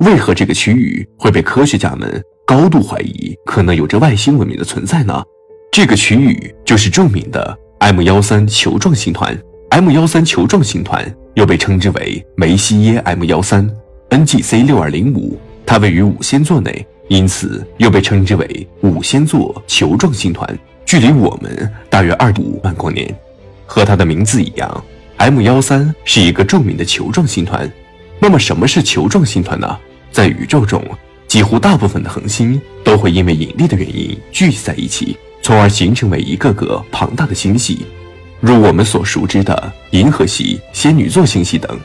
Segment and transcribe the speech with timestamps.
[0.00, 5.24] 为何这个区域会被科学家们高度怀疑可能有着外星文明的存在呢？
[5.72, 9.36] 这个区域就是著名的 M 幺三球状星团。
[9.70, 11.04] M 幺三球状星团
[11.34, 13.68] 又被称之为梅西耶 M 幺三
[14.10, 23.12] NGC 六二零五，它位于五仙座内，因此又被称之为五仙座球状星团，距离我们大约二五万光年。
[23.66, 24.84] 和它的名字一样
[25.16, 27.70] ，M 幺三是一个著名的球状星团。
[28.18, 29.78] 那么，什么是球状星团呢？
[30.16, 30.82] 在宇宙中，
[31.28, 37.84] 几乎大部分的恒星都会因为引力的原因聚集在一起，从而形成为一个个庞大的星系。
[38.40, 41.78] 如我们所熟知的银河系、仙女座星系等。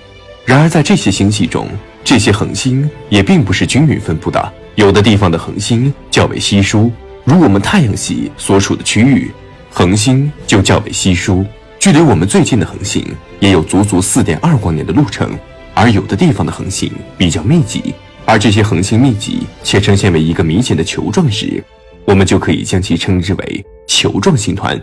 [0.45, 1.67] 然而，在这些星系中，
[2.05, 6.89] 这些恒星也并不是均匀分布的，有的地方的恒星较为稀疏，
[7.25, 9.29] 如我们太阳系所处的区域，
[9.69, 11.45] 恒星就较为稀疏，
[11.77, 13.05] 距离我们最近的恒星
[13.41, 15.37] 也有足足四点二光年的路程。
[15.73, 17.93] 而有的地方的恒星比较密集，
[18.31, 21.61] 而这些恒星密集且呈现为一个明显的球状时，
[22.05, 24.81] 我们就可以将其称之为球状星团。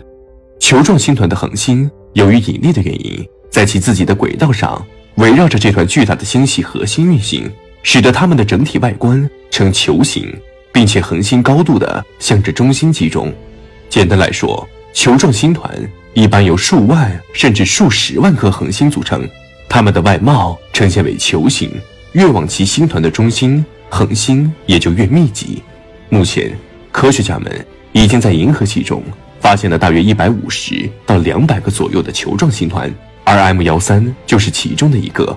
[0.59, 10.31] 球状星团的恒星由于引力的原因，在其自己的轨道上围绕着这团巨大的星系核心运行，使得它们的整体外观呈球形，
[10.71, 13.33] 并且恒星高度的向着中心集中。
[13.89, 15.75] 简单来说，球状星团
[16.13, 19.27] 一般由数万甚至数十万颗恒星组成，
[19.67, 21.71] 它们的外貌呈现为球形，
[22.13, 25.61] 越往其星团的中心，恒星也就越密集。
[26.09, 26.57] 目前，
[26.91, 29.03] 科学家们已经在银河系中。
[29.41, 32.93] 发现了大约一百五十到两百个左右的球状星团，
[33.23, 35.35] 而 M 幺三就是其中的一个。